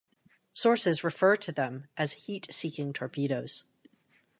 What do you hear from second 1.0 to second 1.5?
refer